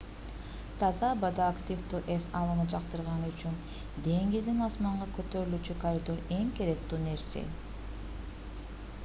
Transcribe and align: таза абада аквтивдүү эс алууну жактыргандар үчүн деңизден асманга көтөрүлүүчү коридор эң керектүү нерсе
таза 0.83 1.09
абада 1.15 1.43
аквтивдүү 1.47 1.99
эс 2.13 2.25
алууну 2.39 2.65
жактыргандар 2.73 3.35
үчүн 3.35 3.59
деңизден 4.09 4.65
асманга 4.69 5.09
көтөрүлүүчү 5.19 5.77
коридор 5.85 6.25
эң 6.39 6.51
керектүү 6.63 7.03
нерсе 7.07 7.47